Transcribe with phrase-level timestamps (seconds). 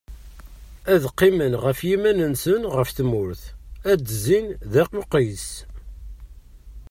[0.93, 3.43] Ad qqimen ɣef yiman-nsen ɣef tmurt,
[3.91, 5.47] ad d-zzin d aqusis.